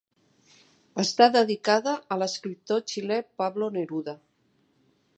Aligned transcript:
Està 1.03 1.27
dedicada 1.35 1.95
a 2.15 2.19
l'escriptor 2.23 2.83
xilè 2.95 3.23
Pablo 3.43 3.73
Neruda. 3.81 4.21